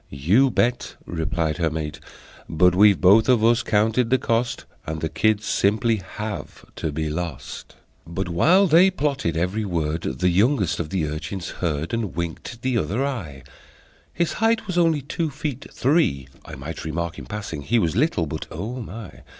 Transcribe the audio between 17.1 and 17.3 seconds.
in